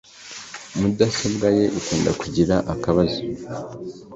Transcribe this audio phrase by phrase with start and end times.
[0.79, 3.19] mudasobwa ye ikunda kugira akabazo